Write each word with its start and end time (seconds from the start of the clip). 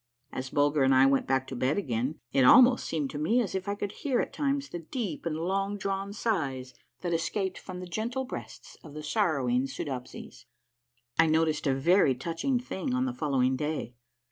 As 0.31 0.49
Bulger 0.49 0.81
and 0.81 0.95
I 0.95 1.05
went 1.05 1.27
back 1.27 1.45
to 1.45 1.55
bed 1.55 1.77
again, 1.77 2.19
it 2.33 2.43
almost 2.43 2.87
seemed 2.87 3.11
to 3.11 3.19
me 3.19 3.39
as 3.39 3.53
if 3.53 3.67
I 3.67 3.75
could 3.75 3.91
hear 3.91 4.19
at 4.19 4.33
times 4.33 4.69
the 4.69 4.79
deep 4.79 5.27
and 5.27 5.37
long 5.37 5.77
drawn 5.77 6.11
sighs 6.11 6.73
that 7.01 7.13
escaped 7.13 7.59
from 7.59 7.79
the 7.79 7.85
gentle 7.85 8.25
breasts 8.25 8.75
of 8.83 8.95
the 8.95 9.03
sorrowing 9.03 9.67
Soodopsies. 9.67 10.47
I 11.19 11.27
noticed 11.27 11.67
a 11.67 11.75
very 11.75 12.15
touching 12.15 12.59
thing 12.59 12.95
on 12.95 13.05
the 13.05 13.13
following 13.13 13.55
day. 13.55 13.93